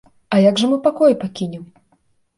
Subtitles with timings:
[0.35, 1.63] А як жа мы пакоі пакінем?